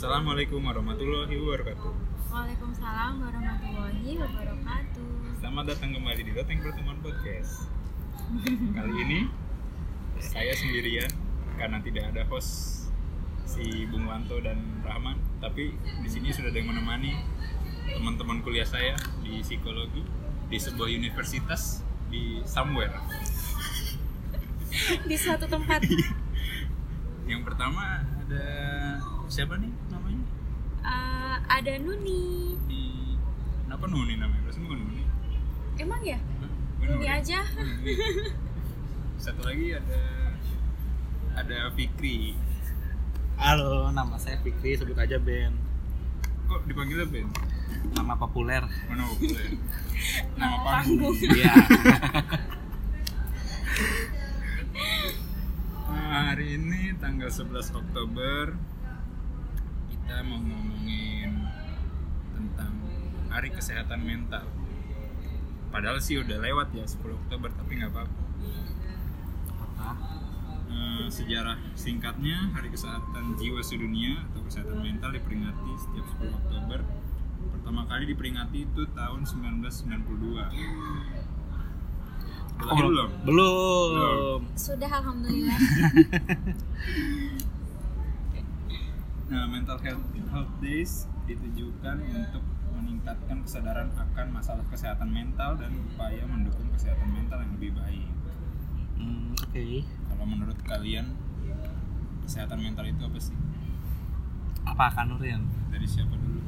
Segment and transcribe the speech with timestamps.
[0.00, 1.92] Assalamualaikum warahmatullahi wabarakatuh.
[2.32, 5.08] Waalaikumsalam warahmatullahi wabarakatuh.
[5.36, 7.68] Selamat datang kembali di Loteng Pertemuan Podcast.
[8.80, 9.28] Kali ini
[10.16, 11.12] saya sendirian
[11.60, 12.88] karena tidak ada host
[13.44, 17.20] si Bung Wanto dan Rahman, tapi di sini sudah ada yang menemani
[17.92, 20.00] teman-teman kuliah saya di psikologi
[20.48, 22.96] di sebuah universitas di somewhere.
[25.04, 25.84] Di suatu tempat
[27.28, 28.48] Yang pertama ada
[29.30, 29.70] siapa nih
[30.84, 32.56] eh, ada Nuni.
[32.68, 32.82] Di
[33.66, 34.40] kenapa Nuni namanya?
[34.48, 35.04] Berarti bukan Nuni.
[35.80, 36.18] Emang ya?
[36.18, 36.50] Hah?
[36.80, 37.40] Bukan Nuni aja.
[37.56, 37.94] Nuni.
[39.20, 40.00] Satu lagi ada
[41.36, 42.34] ada Fikri.
[43.40, 45.56] Halo, nama saya Fikri, sebut aja Ben.
[46.48, 47.28] Kok dipanggilnya Ben?
[47.96, 48.64] Nama populer.
[48.88, 49.56] Mana populer?
[50.38, 51.16] Nama Nama panggung.
[51.30, 51.54] Iya.
[55.90, 58.56] Nah, hari ini tanggal 11 Oktober
[60.10, 61.46] kita mau ngomongin
[62.34, 62.74] tentang
[63.30, 64.42] Hari Kesehatan Mental.
[65.70, 68.22] Padahal sih udah lewat ya 10 Oktober tapi nggak apa-apa.
[69.54, 69.90] Apa?
[70.66, 76.82] Eh, sejarah singkatnya Hari Kesehatan Jiwa Sedunia atau Kesehatan Mental diperingati setiap 10 Oktober.
[77.54, 80.50] Pertama kali diperingati itu tahun 1992.
[82.58, 83.10] Udah lahir belum?
[83.30, 84.40] Belum.
[84.58, 85.54] Sudah alhamdulillah.
[89.30, 92.42] Nah, Mental Health, Health Days ditujukan untuk
[92.74, 98.10] meningkatkan kesadaran akan masalah kesehatan mental dan upaya mendukung kesehatan mental yang lebih baik.
[98.98, 99.86] Hmm, Oke.
[99.86, 101.14] Kalau menurut kalian,
[102.26, 103.38] kesehatan mental itu apa sih?
[104.66, 105.46] Apa akan Nurian?
[105.70, 106.42] Dari siapa dulu?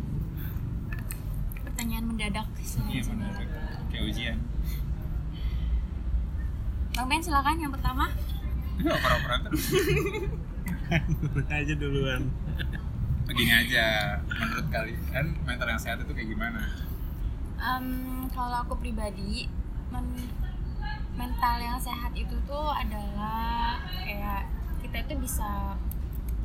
[1.62, 2.50] Pertanyaan mendadak.
[2.90, 3.30] Iya benar.
[3.94, 4.38] Kayak ujian.
[6.98, 8.10] Bang Ben silakan yang pertama.
[8.74, 9.64] Enggak oper-operan terus.
[11.48, 12.28] Aja duluan.
[13.24, 16.60] Begini aja, menurut kalian mental yang sehat itu kayak gimana?
[17.62, 17.86] Em,
[18.34, 19.48] kalau aku pribadi,
[19.88, 20.28] men-
[21.16, 24.48] mental yang sehat itu tuh adalah kayak
[24.84, 25.76] kita itu bisa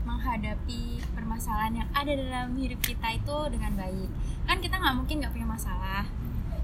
[0.07, 4.09] menghadapi permasalahan yang ada dalam hidup kita itu dengan baik.
[4.47, 6.07] Kan kita nggak mungkin nggak punya masalah.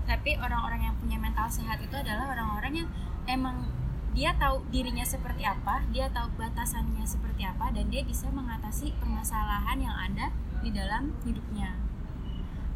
[0.07, 2.89] Tapi orang-orang yang punya mental sehat itu adalah orang-orang yang
[3.27, 3.67] emang
[4.13, 9.81] dia tahu dirinya seperti apa, dia tahu batasannya seperti apa, dan dia bisa mengatasi permasalahan
[9.81, 10.29] yang ada
[10.61, 11.73] di dalam hidupnya.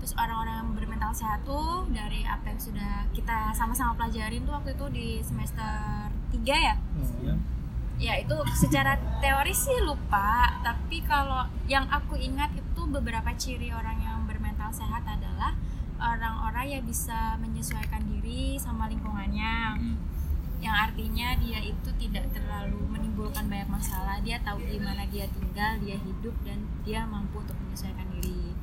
[0.01, 4.73] Terus orang-orang yang bermental sehat tuh dari apa yang sudah kita sama-sama pelajarin tuh waktu
[4.73, 6.75] itu di semester 3 ya?
[7.97, 8.93] Ya itu secara
[9.25, 15.01] teori sih lupa tapi kalau yang aku ingat itu beberapa ciri orang yang bermental sehat
[15.01, 15.57] adalah
[15.97, 19.81] orang-orang yang bisa menyesuaikan diri sama lingkungannya
[20.57, 24.17] yang artinya dia itu tidak terlalu menimbulkan banyak masalah.
[24.25, 28.57] Dia tahu di mana dia tinggal dia hidup dan dia mampu untuk menyesuaikan diri.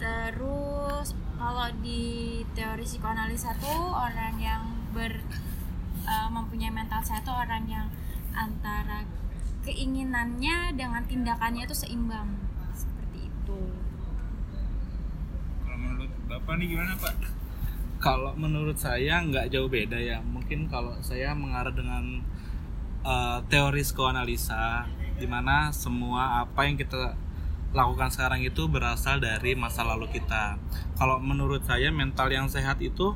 [0.00, 4.62] Terus kalau di teori psikoanalisa tuh orang yang
[4.96, 5.20] ber
[6.08, 7.86] eh, mempunyai mental sehat tuh orang yang
[8.32, 9.04] antara
[9.62, 12.40] keinginannya dengan tindakannya itu seimbang.
[12.72, 13.60] Seperti itu.
[15.62, 17.41] Kalau menurut Bapak nih gimana, Pak?
[18.02, 20.18] Kalau menurut saya nggak jauh beda ya.
[20.26, 22.18] Mungkin kalau saya mengarah dengan
[23.06, 24.90] uh, teori psikoanalisa,
[25.22, 27.14] di mana semua apa yang kita
[27.70, 30.58] lakukan sekarang itu berasal dari masa lalu kita.
[30.98, 33.14] Kalau menurut saya mental yang sehat itu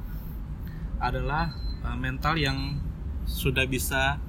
[1.02, 1.50] adalah
[1.82, 2.78] uh, mental yang
[3.26, 4.22] sudah bisa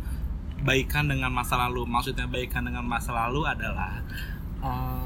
[0.65, 1.85] baikan dengan masa lalu.
[1.85, 4.01] Maksudnya baikan dengan masa lalu adalah
[4.65, 5.05] uh,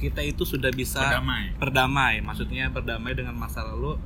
[0.00, 1.44] kita itu sudah bisa Berdamai.
[1.60, 2.14] berdamai.
[2.24, 4.00] Maksudnya berdamai dengan masa lalu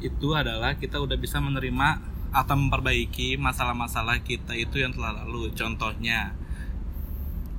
[0.00, 2.00] itu adalah kita udah bisa menerima
[2.30, 5.50] atau memperbaiki masalah-masalah kita itu yang telah lalu.
[5.52, 6.34] Contohnya,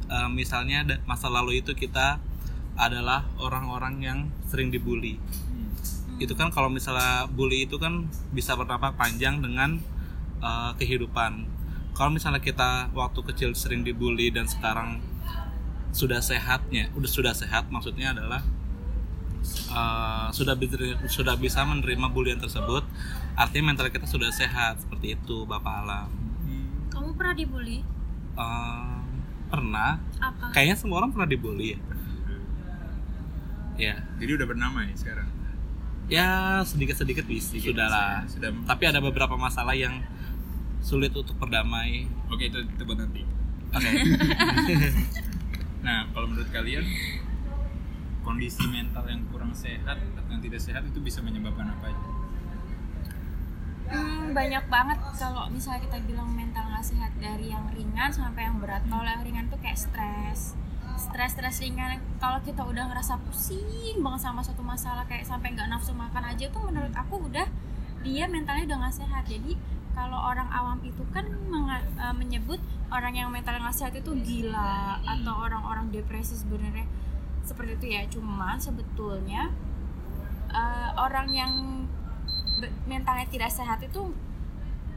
[0.09, 2.19] eh, misalnya masa lalu itu kita
[2.79, 5.19] adalah orang-orang yang sering dibully.
[6.22, 9.79] Itu kan kalau misalnya bully itu kan bisa berdampak panjang dengan
[10.41, 11.46] eh, kehidupan.
[11.91, 15.03] Kalau misalnya kita waktu kecil sering dibully dan sekarang
[15.91, 18.41] sudah sehatnya, udah sudah sehat, maksudnya adalah
[19.70, 20.76] uh, sudah bisa
[21.08, 22.85] sudah bisa menerima bulian tersebut
[23.34, 26.09] artinya mental kita sudah sehat seperti itu bapak alam.
[26.90, 27.79] Kamu pernah dibully?
[28.35, 29.02] Uh,
[29.47, 29.97] pernah.
[30.17, 30.52] Apa?
[30.52, 31.79] Kayaknya semua orang pernah dibully ya.
[33.79, 33.96] Ya.
[34.20, 35.29] Jadi udah bernama ya sekarang.
[36.11, 36.28] ya
[36.67, 38.14] sedikit sedikit bisa Sedikit sudah lah.
[38.28, 38.49] bisa, Sudah.
[38.67, 40.03] tapi ada beberapa masalah yang
[40.84, 43.23] sulit untuk berdamai Oke, itu itu buat nanti.
[43.72, 43.90] oke.
[45.82, 46.85] Nah, kalau menurut kalian
[48.31, 52.07] kondisi mental yang kurang sehat atau yang tidak sehat itu bisa menyebabkan apa aja?
[53.91, 54.97] Hmm, banyak banget.
[55.19, 58.87] Kalau misalnya kita bilang mental nggak sehat dari yang ringan sampai yang berat.
[58.87, 60.55] Kalau yang ringan tuh kayak stres,
[60.95, 61.99] stres stres-stres ringan.
[62.23, 66.47] Kalau kita udah ngerasa pusing banget sama satu masalah kayak sampai nggak nafsu makan aja
[66.47, 67.51] tuh menurut aku udah
[68.07, 69.27] dia mentalnya udah nggak sehat.
[69.27, 69.59] Jadi
[69.91, 72.63] kalau orang awam itu kan eh, menyebut
[72.95, 76.87] orang yang mentalnya nggak sehat itu gila atau orang-orang depresi sebenarnya
[77.46, 78.02] seperti itu ya.
[78.09, 79.52] Cuma sebetulnya
[80.52, 81.53] eh, orang yang
[82.85, 84.14] mentalnya tidak sehat itu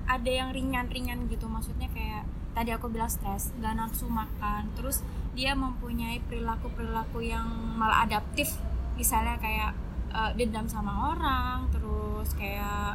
[0.05, 1.49] ada yang ringan-ringan gitu.
[1.49, 4.71] Maksudnya kayak tadi aku bilang stres gak nafsu makan.
[4.77, 5.01] Terus
[5.35, 8.55] dia mempunyai perilaku-perilaku yang malah adaptif
[8.95, 9.73] misalnya kayak
[10.15, 12.95] eh, dendam sama orang terus kayak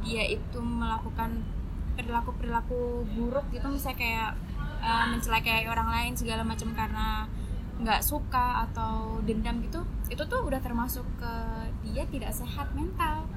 [0.00, 1.44] dia itu melakukan
[1.98, 3.66] perilaku-perilaku buruk gitu.
[3.68, 4.30] Misalnya kayak
[4.80, 7.28] eh, mencelakai orang lain segala macam karena
[7.76, 11.32] nggak suka atau dendam gitu itu tuh udah termasuk ke
[11.84, 13.28] dia tidak sehat mental.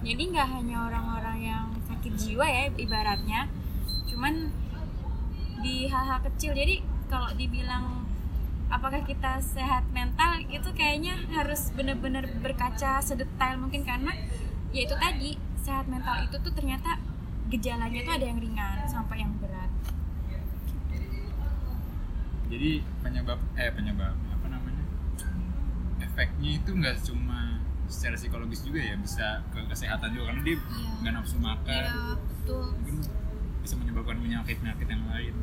[0.00, 3.50] Jadi nggak hanya orang-orang yang sakit jiwa ya ibaratnya.
[4.08, 4.48] Cuman
[5.60, 6.80] di hal-hal kecil jadi
[7.12, 8.06] kalau dibilang
[8.70, 14.14] apakah kita sehat mental itu kayaknya harus benar-benar berkaca sedetail mungkin karena
[14.70, 16.96] ya itu tadi sehat mental itu tuh ternyata
[17.50, 19.68] gejalanya tuh ada yang ringan sampai yang berat
[22.50, 22.70] jadi
[23.00, 24.84] penyebab eh penyebab apa namanya?
[26.00, 30.90] Efeknya itu nggak cuma secara psikologis juga ya bisa ke kesehatan juga karena dia Iya.
[31.00, 31.82] nggak nafsu makan.
[31.82, 32.64] Iya betul.
[32.76, 32.96] Mungkin
[33.60, 35.34] bisa menyebabkan penyakit penyakit yang lain.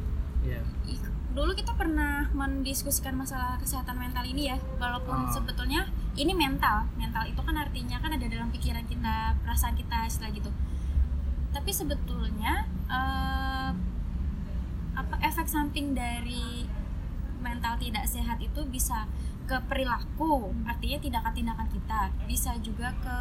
[0.44, 0.62] Iya.
[0.86, 1.00] Ih,
[1.31, 4.57] dulu kita pernah mendiskusikan masalah kesehatan mental ini ya.
[4.75, 5.31] Walaupun Oh.
[5.31, 6.88] sebetulnya ini mental.
[6.95, 10.51] Mental itu kan artinya kan ada dalam pikiran kita perasaan kita istilah gitu.
[11.50, 13.71] Tapi sebetulnya eh,
[14.94, 16.65] apa efek samping dari
[17.39, 19.06] mental tidak sehat itu bisa
[19.48, 23.18] ke perilaku artinya tindakan-tindakan kita bisa juga ke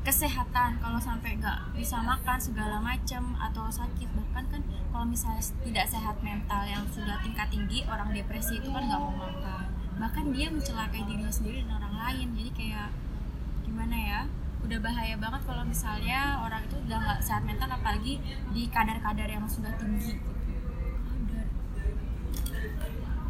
[0.00, 5.86] kesehatan kalau sampai nggak bisa makan segala macam atau sakit bahkan kan kalau misalnya tidak
[5.92, 9.64] sehat mental yang sudah tingkat tinggi orang depresi itu kan nggak mau makan.
[10.00, 12.88] Bahkan dia mencelakai dirinya sendiri dan orang lain jadi kayak
[13.68, 14.20] gimana ya
[14.64, 18.20] udah bahaya banget kalau misalnya orang itu udah nggak sehat mental apalagi
[18.56, 20.16] di kadar-kadar yang sudah tinggi.
[20.16, 20.39] gitu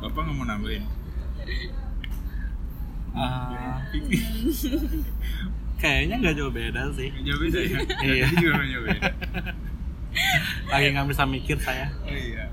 [0.01, 0.85] bapak nggak mau nambahin?
[3.11, 3.83] Ah,
[5.83, 7.11] kayaknya nggak jauh beda sih.
[7.21, 7.79] jauh beda ya?
[8.01, 8.27] Iya.
[8.31, 9.11] Jadi juga jauh beda?
[10.73, 11.93] Lagi nggak bisa mikir saya.
[12.07, 12.49] oh iya.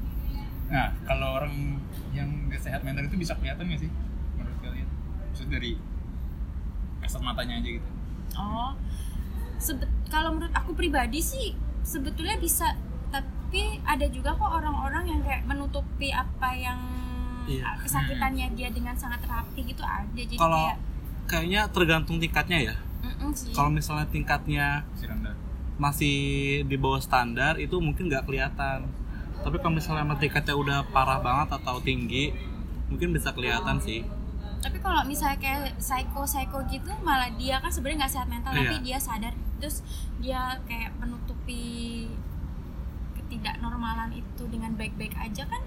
[0.68, 1.80] Nah kalau orang
[2.12, 3.92] yang nggak sehat mental itu bisa kelihatan nggak sih?
[4.36, 4.90] Menurut kalian?
[5.32, 5.72] Maksud dari
[7.00, 7.90] kasat matanya aja gitu.
[8.36, 8.72] Oh,
[9.62, 11.54] sebet kalau menurut aku pribadi sih
[11.86, 12.76] sebetulnya bisa,
[13.14, 16.80] tapi ada juga kok orang-orang yang kayak menutupi apa yang
[17.48, 17.64] Iya.
[17.64, 20.04] ah, kesakitannya dia dengan sangat rapi gitu ada.
[20.12, 20.78] Jadi Kalau kayak
[21.26, 22.76] kayaknya tergantung tingkatnya ya.
[23.04, 23.54] mm sih.
[23.56, 24.84] Kalau misalnya tingkatnya
[25.78, 26.16] masih
[26.66, 28.90] di bawah standar itu mungkin nggak kelihatan.
[29.38, 32.34] Tapi kalau misalnya tingkatnya udah parah banget atau tinggi,
[32.90, 34.02] mungkin bisa kelihatan sih.
[34.58, 38.76] Tapi kalau misalnya kayak psycho psycho gitu malah dia kan sebenarnya nggak sehat mental tapi
[38.76, 38.84] Iya.
[38.84, 39.86] dia sadar terus
[40.18, 42.10] dia kayak menutupi
[43.16, 45.62] ketidaknormalan itu dengan baik-baik aja kan.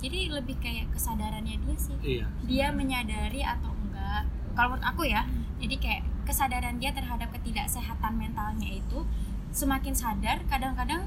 [0.00, 1.96] Jadi lebih kayak kesadarannya dia sih.
[2.00, 2.26] Iya.
[2.42, 5.22] dia menyadari atau enggak kalau menurut aku ya
[5.56, 9.04] jadi kayak kesadaran dia terhadap ketidaksehatan mentalnya itu
[9.50, 11.04] semakin sadar kadang-kadang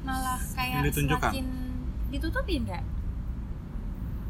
[0.00, 1.46] malah kayak semakin
[2.08, 2.82] ditutupi enggak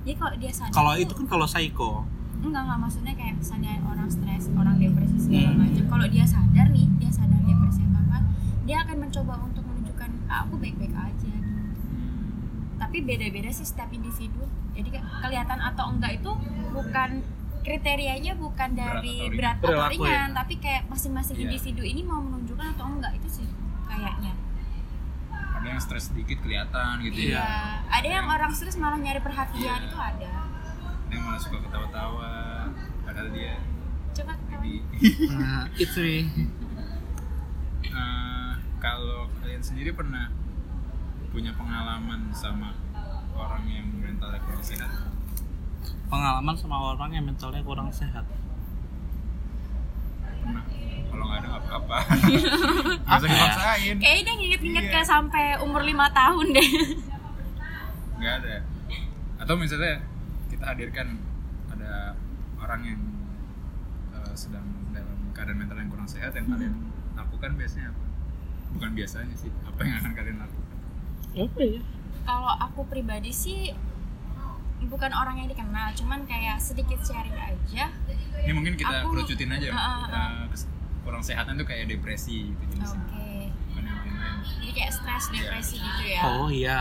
[0.01, 1.91] jadi kalau dia sadar Kalau itu kan kalau psycho.
[2.39, 5.59] enggak enggak maksudnya kayak misalnya orang stres orang depresi segala Hmm.
[5.61, 8.19] macam kalau dia sadar nih dia sadar depresi apa
[8.63, 11.33] dia akan mencoba untuk menunjukkan "Ah, aku baik-baik aja
[12.99, 14.43] tapi beda-beda sih setiap individu
[14.75, 16.35] jadi ke- kelihatan atau enggak itu
[16.69, 17.23] bukan
[17.63, 19.87] kriterianya bukan dari Berat berat atau ya?
[19.87, 21.47] ringan tapi kayak masing-masing Iya.
[21.47, 23.47] individu ini mau menunjukkan atau enggak itu sih
[23.87, 24.35] kayaknya
[25.31, 27.39] ada yang stres sedikit kelihatan gitu Iya.
[27.39, 27.55] ya ya
[27.95, 30.33] ada yang orang stres malah nyari perhatian itu ada
[30.83, 32.31] ada yang malah suka ketawa-tawa
[33.07, 33.63] padahal dia
[34.13, 34.35] coba
[35.31, 36.27] Nah, it's me.
[37.81, 40.35] Eh, kalau kalian sendiri pernah
[41.29, 42.75] punya pengalaman sama
[43.39, 44.91] orang yang mentalnya kurang sehat?
[46.09, 48.25] Pengalaman sama orang yang mentalnya kurang sehat.
[50.39, 50.65] pernah
[51.11, 51.99] kalau nggak ada nggak apa-apa.
[53.05, 53.97] Nggak usah Apa dipaksain.
[53.99, 54.93] Kayaknya dia nginget-nginget Iya.
[54.95, 56.69] kayak sampai umur lima tahun deh.
[58.17, 58.57] Nggak ada.
[59.37, 60.01] Atau misalnya
[60.49, 61.19] kita hadirkan
[61.69, 62.15] ada
[62.59, 63.01] orang yang
[64.15, 66.75] eh, sedang dalam keadaan mental yang kurang sehat yang kalian
[67.13, 68.05] lakukan biasanya apa?
[68.73, 70.77] Bukan biasanya sih apa yang akan kalian lakukan?
[71.35, 71.81] Apa ya?
[72.23, 73.73] Kalau aku pribadi sih
[74.81, 77.91] bukan orang yang dikenal cuman kayak sedikit sharing aja.
[78.39, 80.07] Ini mungkin kita Aku- kerucutin aja ah.
[80.07, 80.71] Eh, kes-
[81.03, 82.77] kurang sehatan tuh kayak depresi gitu oke.
[82.79, 84.39] jenisnya bukan yang lain-lain.
[84.61, 86.21] Jadi kayak stres depresi gitu ya.
[86.23, 86.79] Oh iya.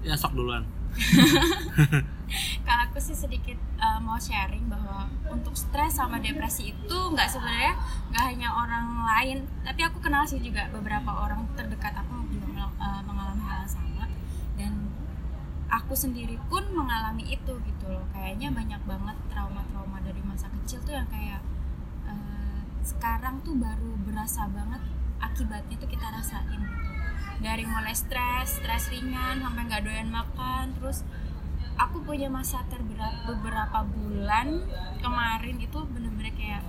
[0.00, 0.62] ya sok duluan.
[2.64, 7.74] Kalau aku sih sedikit uh, mau sharing bahwa untuk stres sama depresi itu nggak sebenarnya
[8.08, 12.13] nggak hanya orang lain tapi aku kenal sih juga beberapa orang terdekat aku
[15.94, 18.02] aku sendiri pun mengalami itu gitu loh.
[18.10, 21.38] Kayaknya banyak banget trauma-trauma dari masa kecil tuh yang kayak
[22.10, 24.82] uh, sekarang tuh baru berasa banget
[25.22, 26.90] akibatnya tuh kita rasain gitu.
[27.38, 31.06] Dari mulai stres, stres ringan sampai nggak doyan makan, terus
[31.78, 34.66] aku punya masa terberat beberapa bulan
[34.98, 36.66] kemarin itu bener-bener kayak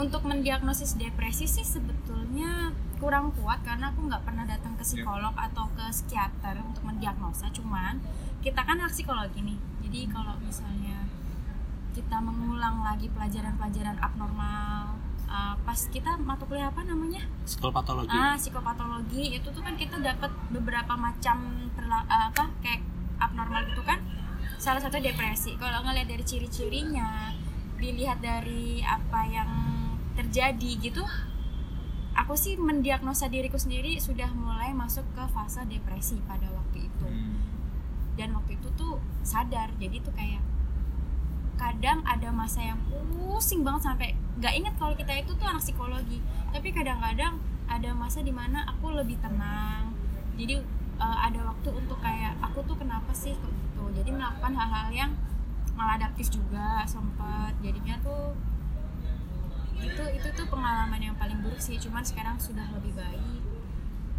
[0.00, 5.68] untuk mendiagnosis depresi sih sebetulnya kurang kuat karena aku nggak pernah datang ke psikolog atau
[5.76, 8.00] ke psikiater untuk mendiagnosa cuman
[8.44, 9.58] kita kan anak psikologi nih.
[9.84, 11.06] Jadi kalau misalnya
[11.96, 14.94] kita mengulang lagi pelajaran-pelajaran abnormal
[15.26, 17.26] uh, pas kita mata kuliah apa namanya?
[17.44, 18.14] Psikopatologi.
[18.14, 22.82] Ah psikopatologi itu tuh kan kita dapat beberapa macam perla, uh, apa kayak
[23.18, 23.98] abnormal gitu kan.
[24.58, 25.54] Salah satu depresi.
[25.58, 27.34] Kalau ngelihat dari ciri-cirinya
[27.78, 29.50] dilihat dari apa yang
[30.18, 31.06] terjadi gitu
[32.18, 36.67] aku sih mendiagnosa diriku sendiri sudah mulai masuk ke fase depresi pada waktu.
[38.18, 40.42] Dan waktu itu tuh sadar jadi tuh kayak
[41.58, 44.08] kadang ada masa yang pusing banget sampai
[44.38, 46.22] nggak inget kalau kita itu tuh anak psikologi.
[46.54, 49.90] Tapi kadang-kadang ada masa di mana aku lebih tenang.
[50.38, 50.62] Jadi
[51.02, 53.82] uh, ada waktu untuk kayak aku tuh kenapa sih gitu.
[53.98, 55.10] Jadi melakukan hal-hal yang
[55.74, 57.58] maladaptif juga sempat.
[57.58, 58.38] Jadinya tuh
[59.78, 61.74] itu itu tuh pengalaman yang paling buruk sih.
[61.82, 63.42] Cuman sekarang sudah lebih baik.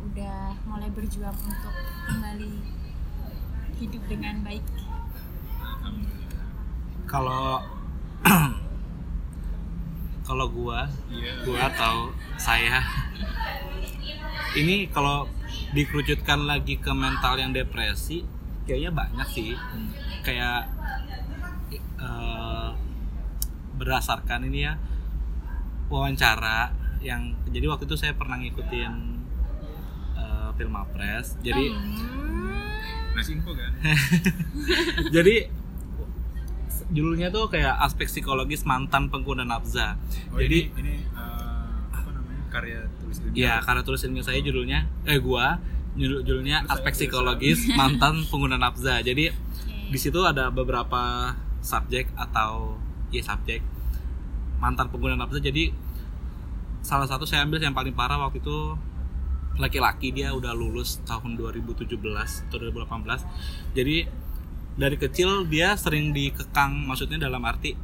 [0.03, 1.75] Udah mulai berjuang untuk
[2.11, 2.78] kembali
[3.79, 4.63] hidup dengan baik
[5.57, 6.43] Alhamdulillah.
[7.05, 7.63] kalau
[10.23, 11.33] kalau gua Iya.
[11.41, 11.95] gua atau
[12.35, 12.83] saya
[14.53, 15.25] ini kalau
[15.71, 18.25] dikerucutkan lagi ke mental yang depresi
[18.63, 19.89] kayaknya banyak sih Hmm.
[20.21, 20.69] kayak
[21.97, 22.69] eh,
[23.73, 24.73] berdasarkan ini ya
[25.87, 26.69] wawancara
[26.99, 28.93] yang jadi waktu itu saya pernah ngikutin
[30.15, 32.48] eh, film Apres jadi Hmm.
[33.27, 33.71] Info kan?
[35.15, 35.35] jadi
[36.89, 39.93] judulnya tuh kayak aspek psikologis mantan pengguna nafza
[40.33, 43.37] Oh, jadi ini, ini eh, apa namanya karya tulis ilmiah.
[43.37, 45.61] ya karena tulis ilmiah saya judulnya eh gua
[45.93, 49.93] judul judulnya Terus saya aspek psikologis mantan pengguna nafza jadi Oke.
[49.93, 52.81] di situ ada beberapa subjek atau
[53.13, 53.61] ya subjek
[54.57, 55.69] mantan pengguna nafza jadi
[56.81, 58.73] salah satu saya ambil yang paling parah waktu itu
[59.59, 61.99] laki-laki dia udah lulus tahun 2017
[62.47, 64.07] atau 2018 jadi
[64.79, 67.75] dari kecil dia sering dikekang maksudnya dalam arti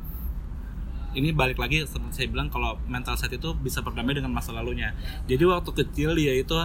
[1.16, 4.92] ini balik lagi seperti saya bilang kalau mental set itu bisa berdamai dengan masa lalunya.
[5.32, 6.60] Jadi waktu kecil dia itu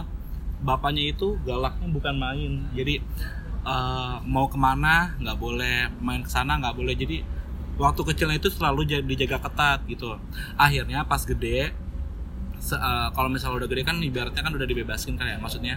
[0.60, 2.52] bapaknya itu galaknya bukan main.
[2.74, 2.98] Jadi
[3.62, 5.86] eh, mau ke mana nggak boleh.
[6.02, 6.94] Main ke sana nggak boleh.
[6.98, 7.22] Jadi
[7.78, 10.18] waktu kecilnya itu selalu ja- dijaga ketat gitu.
[10.58, 11.70] Akhirnya pas gede
[12.60, 15.36] se- eh, kalau misalnya udah gede kan ibaratnya kan udah dibebaskan kan ya.
[15.40, 15.74] Maksudnya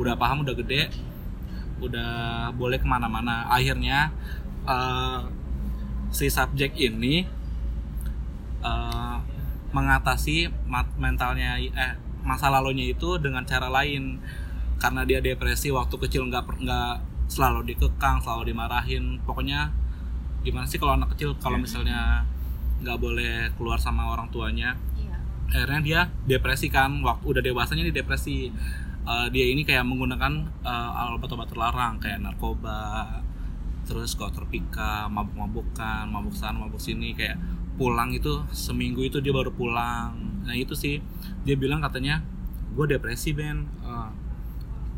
[0.00, 0.82] udah paham udah gede
[1.82, 2.10] udah
[2.54, 3.46] boleh ke mana-mana.
[3.50, 4.10] Akhirnya
[4.66, 5.20] eh,
[6.14, 7.26] si subjek ini
[8.64, 9.16] eh,
[9.74, 10.36] mengatasi
[10.70, 11.92] mat- mentalnya eh
[12.24, 14.18] masa lalunya itu dengan cara lain.
[14.82, 16.94] Karena dia depresi waktu kecil nggak nggak
[17.30, 19.18] selalu dikekang selalu dimarahin.
[19.26, 19.72] Pokoknya
[20.44, 21.34] gimana sih kalau anak kecil?
[21.40, 22.24] Kalau misalnya
[22.84, 25.03] nggak boleh keluar sama orang tuanya Iya.
[25.54, 28.50] Akhirnya dia depresi kan waktu udah dewasanya dia depresi.
[29.04, 30.32] Eh, dia ini kayak menggunakan
[30.66, 33.22] eh, obat-obat terlarang kayak narkoba
[33.84, 34.16] terus
[34.48, 37.36] pika mabuk-mabukan mabuk sana mabuk sini kayak
[37.76, 40.16] pulang itu seminggu itu dia baru pulang.
[40.48, 41.04] Nah itu sih
[41.44, 42.24] dia bilang katanya
[42.74, 43.68] gue depresi Ben.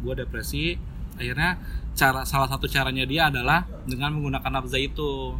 [0.00, 0.78] Gue depresi.
[1.16, 1.58] Akhirnya
[1.96, 5.34] cara salah satu caranya dia adalah dengan menggunakan nafza itu.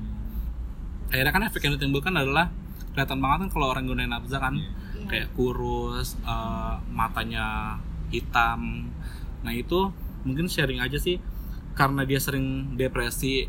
[1.12, 2.50] Akhirnya kan efek yang ditimbulkan adalah
[2.96, 4.56] kelihatan banget kan kalau orang gunain nafza kan
[5.06, 5.22] Iya.
[5.22, 7.78] kayak kurus eh, matanya
[8.10, 8.90] hitam.
[9.46, 9.94] Nah itu
[10.26, 11.22] mungkin sharing aja sih
[11.78, 13.46] karena dia sering depresi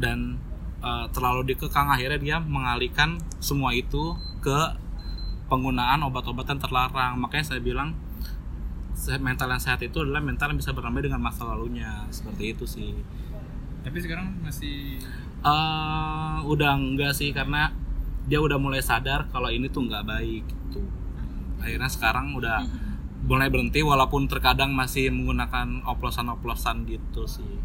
[0.00, 0.40] dan
[0.80, 4.58] eh, terlalu dikekang akhirnya dia mengalihkan semua itu ke
[5.52, 7.20] penggunaan obat-obatan terlarang.
[7.20, 7.92] Makanya saya bilang
[9.22, 12.08] mental yang sehat itu adalah mental yang bisa berdamai dengan masa lalunya.
[12.08, 12.92] Seperti itu sih.
[13.84, 15.00] Tapi sekarang masih
[15.38, 17.70] eh udah enggak sih karena
[18.28, 20.84] dia udah mulai sadar kalau ini tuh nggak baik gitu
[21.58, 22.62] akhirnya sekarang udah
[23.24, 27.56] mulai berhenti walaupun terkadang masih menggunakan oplosan-oplosan gitu sih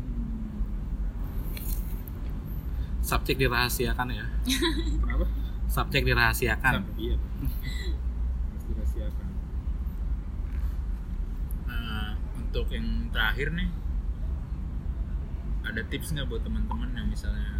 [3.04, 4.26] subjek dirahasiakan ya
[5.04, 5.28] kenapa?
[5.68, 7.20] subjek dirahasiakan iya.
[8.64, 9.30] Dirahasiakan.
[11.68, 13.70] Nah, untuk yang terakhir nih
[15.64, 17.60] ada tips nggak buat teman-teman yang misalnya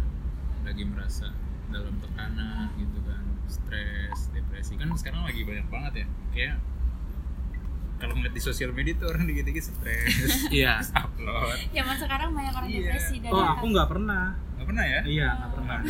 [0.64, 1.28] lagi merasa
[1.68, 4.74] dalam tekanan gitu kan stres depresi.
[4.74, 6.06] Kan sekarang lagi banyak banget ya.
[6.30, 6.56] Kayak
[7.94, 10.18] kalau ngeliat di sosial media tuh orang dikit-dikit stres
[10.52, 10.82] iya.
[10.92, 11.56] upload.
[11.70, 12.78] Zaman sekarang banyak orang Iya.
[12.84, 14.24] depresi dan oh aku nggak pernah.
[14.54, 15.00] Nggak pernah ya?
[15.04, 15.78] Iya nggak pernah.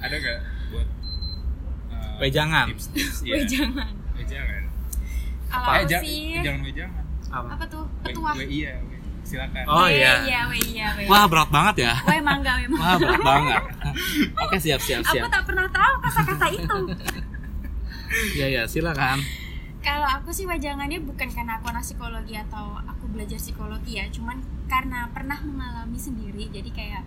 [0.00, 0.38] Ada gak
[0.70, 0.88] buat
[1.90, 2.66] uh, Wejangan.
[2.72, 3.16] tips-tips?
[3.28, 3.92] Ya jangan.
[4.16, 4.62] wejangan.
[5.50, 6.40] Kalau eh, aku ja- sih?
[6.40, 7.04] jangan wejangan.
[7.30, 7.48] Apa?
[7.54, 7.84] Apa tuh?
[8.06, 8.72] We- we- iya.
[9.30, 10.12] Silakan Oh, We, iya.
[10.20, 11.04] Iya, we, iya, we.
[11.06, 12.80] wah berat banget ya We mangga, we mangga.
[12.80, 13.62] wah berat banget
[14.36, 16.78] oke siap siap Aku siap tak pernah tahu kata-kata itu.
[18.34, 19.22] iya iya silakan
[19.80, 24.36] Kalau aku sih wajangannya bukan karena aku anak psikologi atau aku belajar psikologi ya, cuman
[24.66, 26.52] karena pernah mengalami sendiri.
[26.52, 27.00] Jadi kayak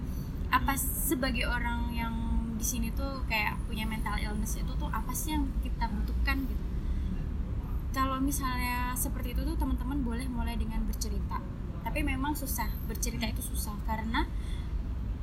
[0.50, 2.14] apa sebagai orang yang
[2.58, 6.66] di sini tuh kayak punya mental illness itu tuh apa sih yang kita butuhkan gitu.
[7.94, 11.38] Kalau misalnya seperti itu tuh teman-teman boleh mulai dengan bercerita.
[11.84, 13.76] Tapi memang susah, bercerita itu susah.
[13.84, 14.24] Karena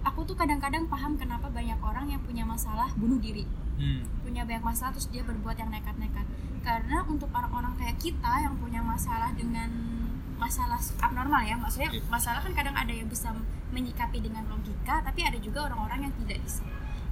[0.03, 3.45] aku tuh kadang-kadang paham kenapa banyak orang yang punya masalah bunuh diri.
[3.81, 4.05] Hmm.
[4.21, 6.29] punya banyak masalah terus dia berbuat yang nekat-nekat.
[6.61, 9.73] Karena untuk orang-orang kayak kita yang punya masalah dengan
[10.37, 12.05] masalah abnormal ya maksudnya Iya.
[12.07, 13.33] masalah kan kadang ada yang bisa
[13.71, 16.61] menyikapi dengan logika tapi ada juga orang-orang yang tidak bisa.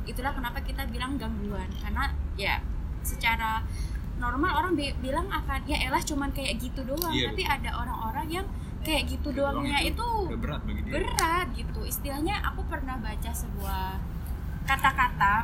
[0.05, 1.73] Itulah kenapa kita bilang gangguan.
[1.75, 2.61] Karena ya
[3.01, 3.65] secara
[4.17, 7.17] normal orang bi- bilang akan ya elah cuman kayak gitu doang.
[7.17, 8.47] Iya, tapi ada orang-orang yang
[8.83, 9.61] kayak gitu Itu doang.
[9.61, 10.93] doangnya itu udah berat bagi dia.
[10.97, 11.81] berat gitu.
[11.85, 13.85] Istilahnya aku pernah baca sebuah
[14.65, 15.35] kata-kata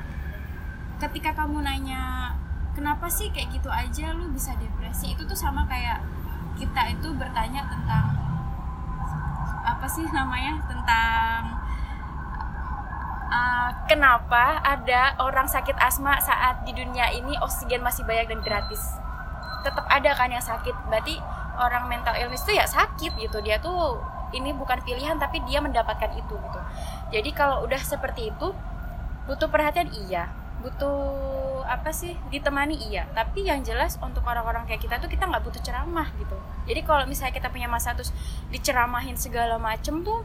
[1.01, 2.33] ketika kamu nanya
[2.73, 5.13] kenapa sih kayak gitu aja lu bisa depresi?
[5.13, 6.01] Itu tuh sama kayak
[6.55, 8.07] kita itu bertanya tentang
[9.65, 11.41] apa sih namanya tentang
[13.29, 18.81] uh, kenapa ada orang sakit asma saat di dunia ini oksigen masih banyak dan gratis?
[19.65, 20.77] Tetap ada kan yang sakit.
[20.93, 21.17] Berarti
[21.57, 23.39] orang mental illness itu ya sakit gitu.
[23.41, 24.01] Dia tuh
[24.33, 26.61] ini bukan pilihan tapi dia mendapatkan itu gitu.
[27.13, 28.51] Jadi kalau udah seperti itu
[29.25, 30.31] butuh perhatian iya.
[30.61, 30.97] Butuh
[31.65, 32.17] apa sih?
[32.29, 33.05] Ditemani iya.
[33.13, 36.35] Tapi yang jelas untuk orang-orang kayak kita tuh kita nggak butuh ceramah gitu.
[36.65, 38.11] Jadi kalau misalnya kita punya masalah terus
[38.49, 40.25] diceramahin segala macem tuh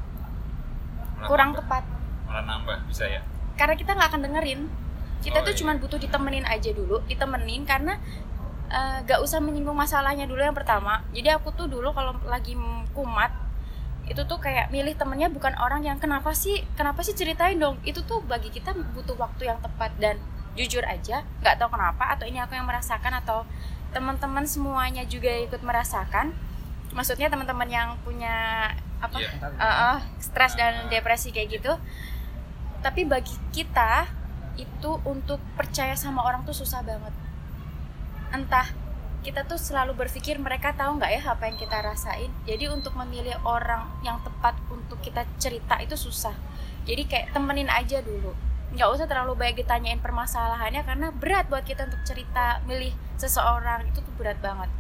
[1.20, 1.64] Malah kurang nambah.
[1.68, 1.84] tepat.
[2.26, 3.22] Malah nambah bisa ya?
[3.60, 4.62] Karena kita nggak akan dengerin.
[5.20, 5.60] Kita Oh, tuh iya.
[5.60, 8.00] cuman butuh ditemenin aja dulu ditemenin karena
[8.70, 11.02] eh, nggak usah menyinggung masalahnya dulu yang pertama.
[11.12, 12.54] Jadi aku tuh dulu kalau lagi
[12.94, 13.32] kumat
[14.10, 17.78] itu tuh kayak milih temennya bukan orang yang kenapa sih kenapa sih ceritain dong?
[17.86, 20.18] Itu tuh bagi kita butuh waktu yang tepat dan
[20.58, 23.46] jujur aja nggak tahu kenapa atau ini aku yang merasakan atau
[23.94, 26.34] teman-teman semuanya juga ikut merasakan.
[26.90, 29.30] Maksudnya teman-teman yang punya apa Iya.
[29.46, 31.74] uh, uh, stres dan depresi kayak gitu.
[32.82, 34.10] Tapi bagi kita
[34.58, 37.14] itu untuk percaya sama orang tuh susah banget
[38.32, 38.68] entah
[39.20, 42.32] kita tuh selalu berpikir mereka tahu nggak ya apa yang kita rasain.
[42.48, 46.36] Jadi untuk memilih orang yang tepat untuk kita cerita itu susah.
[46.88, 48.32] Jadi kayak temenin aja dulu.
[48.72, 54.00] Nggak usah terlalu banyak ditanyain permasalahannya karena berat buat kita untuk cerita milih seseorang itu
[54.00, 54.72] tuh berat banget.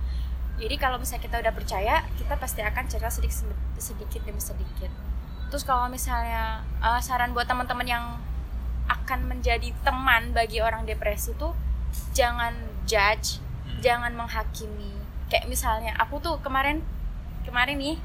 [0.60, 3.44] Jadi kalau misalnya kita udah percaya kita pasti akan cerita sedikit
[3.76, 4.92] sedikit demi sedikit.
[5.52, 8.06] Terus kalau misalnya uh, saran buat teman-teman yang
[8.88, 11.54] akan menjadi teman bagi orang depresi tuh
[12.14, 12.54] jangan
[12.90, 13.78] judge Hmm.
[13.80, 14.98] jangan menghakimi.
[15.30, 16.82] Kayak misalnya aku tuh kemarin
[17.46, 17.98] kemarin nih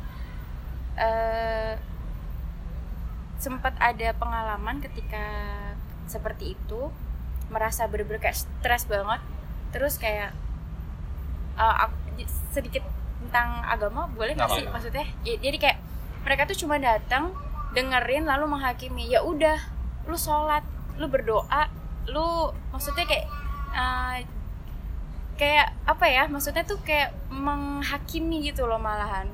[0.94, 1.75] eh
[3.37, 5.25] sempat ada pengalaman ketika
[6.07, 6.88] seperti itu
[7.49, 9.20] merasa bener-bener kayak stres banget.
[9.70, 10.37] Terus kayak
[11.55, 12.01] eh, aku-
[12.51, 12.85] sedikit
[13.20, 14.68] tentang agama boleh nggak sih?
[14.68, 15.79] maksudnya Ya, jadi kayak
[16.23, 17.35] mereka tuh cuma datang
[17.73, 19.09] dengerin lalu menghakimi.
[19.09, 19.59] Ya udah
[20.05, 20.62] lu sholat
[20.94, 21.66] lu berdoa
[22.07, 22.23] lu
[22.70, 23.27] maksudnya kayak
[23.75, 24.16] eh,
[25.35, 29.27] kayak apa ya maksudnya tuh kayak menghakimi gitu loh malahan.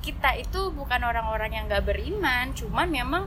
[0.00, 3.22] Kita itu bukan orang-orang yang nggak beriman cuman memang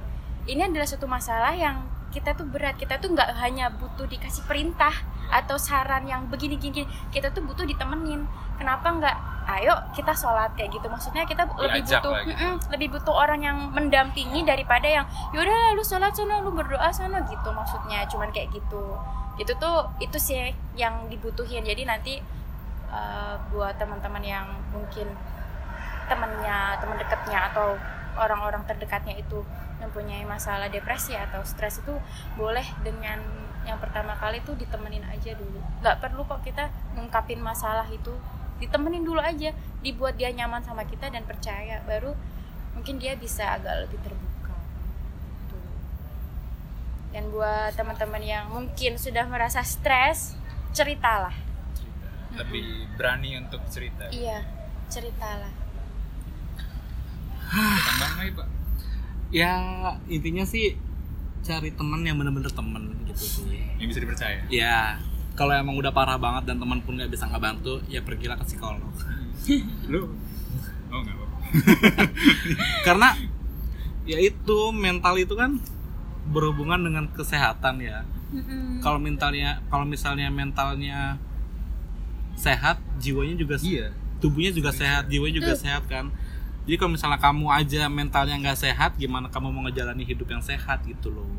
[0.49, 1.83] ini adalah satu masalah yang
[2.15, 2.79] kita tuh berat.
[2.79, 4.93] Kita tuh nggak hanya butuh dikasih perintah
[5.33, 8.25] atau saran yang begini gini kita tuh butuh ditemenin.
[8.57, 10.88] Kenapa nggak ayo kita sholat kayak gitu.
[10.88, 12.13] Maksudnya kita lebih Diajak butuh.
[12.27, 17.21] Mm-mm, lebih butuh orang yang mendampingi daripada yang yaudah lu sholat sana lu berdoa sana
[17.27, 18.08] gitu maksudnya.
[18.08, 18.97] Cuman kayak gitu.
[19.39, 21.65] Itu tuh itu sih yang dibutuhin.
[21.65, 22.19] Jadi nanti
[22.91, 25.10] uh, buat teman-teman yang mungkin
[26.06, 27.79] temennya teman dekatnya atau
[28.19, 29.41] orang-orang terdekatnya itu
[29.82, 31.95] mempunyai masalah depresi atau stres itu
[32.39, 33.19] boleh dengan
[33.63, 35.60] yang pertama kali tuh ditemenin aja dulu.
[35.79, 38.12] Nggak perlu kok kita ngungkapin masalah itu
[38.63, 39.52] ditemenin dulu aja
[39.84, 42.15] dibuat dia nyaman sama kita dan percaya baru
[42.73, 44.56] mungkin dia bisa agak lebih terbuka.
[45.52, 45.67] Tuh.
[47.13, 50.39] dan buat teman-teman yang mungkin sudah merasa stres
[50.73, 51.36] ceritalah.
[51.76, 52.08] Cerita.
[52.39, 54.10] Lebih berani untuk cerita.
[54.10, 54.41] Iya
[54.89, 55.54] ceritalah.
[58.34, 58.47] Pak?
[59.30, 59.54] Ya
[60.10, 60.78] intinya sih
[61.43, 63.62] cari teman yang bener-bener temen gitu sih.
[63.78, 64.39] Yang bisa dipercaya?
[64.49, 64.97] Ya
[65.33, 68.93] kalau emang udah parah banget dan teman pun nggak bisa ngebantu ya pergilah ke psikolog.
[69.91, 70.13] Lu?
[70.93, 71.25] Oh nggak apa
[72.87, 73.13] karena
[74.09, 75.57] ya itu mental itu kan
[76.29, 78.05] berhubungan dengan kesehatan ya.
[78.81, 81.21] Kalau mentalnya kalau misalnya mentalnya
[82.33, 83.93] sehat jiwanya juga iya.
[84.17, 86.09] tubuhnya juga sehat jiwanya juga sehat kan.
[86.65, 90.81] Jadi kalau misalnya kamu aja mentalnya nggak sehat gimana kamu mau ngejalani hidup yang sehat
[90.89, 91.29] gitu loh.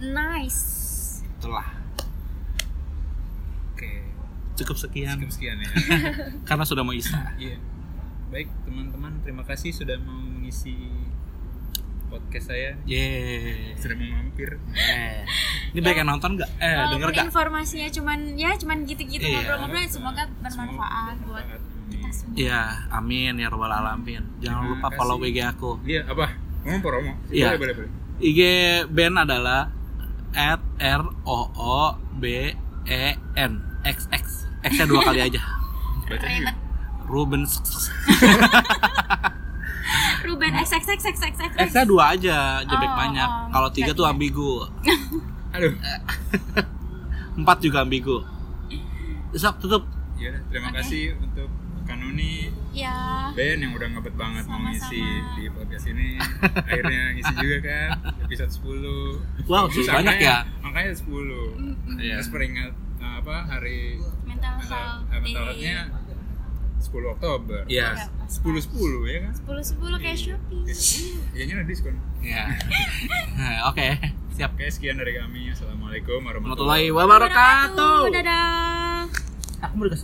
[0.00, 1.20] Nice.
[1.20, 1.83] Itulah
[3.74, 3.90] oke
[4.54, 5.70] cukup sekian cukup sekian ya
[6.48, 7.58] karena sudah mau isa iya
[8.30, 10.74] baik teman-teman terima kasih sudah mau mengisi
[12.04, 13.74] podcast saya Yeay.
[13.74, 15.26] sudah mau mampir Eh.
[15.70, 16.50] Ini banyak yang nonton nggak?
[16.56, 17.26] Eh, Walaupun denger nggak?
[17.26, 19.42] informasinya cuman ya cuman gitu-gitu Iya.
[19.42, 21.90] ngobrol-ngobrol semoga bermanfaat Semoga buat bermanfaat.
[21.90, 22.34] kita semua.
[22.36, 22.60] Iya,
[22.92, 24.22] amin ya robbal alamin.
[24.38, 24.96] Jangan Terima lupa kasih.
[24.96, 25.70] follow WG aku.
[25.82, 26.26] Iya apa?
[26.62, 27.12] Ngomong promo?
[27.28, 27.46] Iya.
[27.48, 27.90] Boleh boleh boleh.
[28.20, 28.40] IG
[28.88, 29.60] band adalah
[30.32, 31.78] at r o o
[32.12, 32.24] b
[32.84, 34.24] e n x x
[34.60, 35.40] x nya dua kali aja.
[36.08, 36.26] Baca.
[37.04, 37.44] Ruben
[40.24, 41.52] Ruben XXXXXX.
[41.54, 43.28] X nya dua aja, jebek Oh, banyak.
[43.28, 43.52] oh.
[43.52, 44.64] Kalau tiga tuh ambigu,
[45.54, 45.72] Aduh.
[47.36, 48.24] empat juga ambigu.
[49.34, 49.84] Sok tutup.
[50.16, 50.80] Ya terima Oke.
[50.80, 51.50] kasih untuk
[51.84, 53.30] Kanuni Ya.
[53.32, 54.70] Ben yang udah ngebet banget mau Sama-sama.
[54.74, 55.02] ngisi
[55.38, 56.08] di podcast ini.
[56.66, 57.88] Akhirnya ngisi juga kan
[58.20, 59.46] episode 10.
[59.46, 60.36] Wow, Terus banyak ya.
[60.60, 61.06] Angkanya 10.
[62.02, 62.14] Iya.
[62.18, 65.20] Terus peringat apa hari Mental mental health day.
[65.22, 65.78] mental health-nya
[66.82, 67.60] 10 Oktober.
[67.70, 67.88] Iya.
[68.26, 69.32] 10 10 ya kan?
[69.38, 70.62] 10-10 kayak Shopee.
[71.32, 71.94] Iya, ada diskon.
[72.20, 72.42] Ya.
[73.70, 73.86] Oke,
[74.34, 74.50] siap.
[74.52, 75.46] Oke, sekian dari kami.
[75.48, 77.98] Assalamualaikum Warahmatullahi warahmatullahi wabarakatuh.
[78.10, 79.06] Dadah.
[79.62, 80.02] Aku mau dikasih